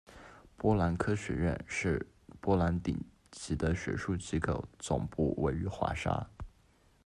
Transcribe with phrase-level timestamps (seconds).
[0.57, 2.07] 波兰科学院是
[2.39, 6.27] 波兰顶级的学术机构，总部位于华沙。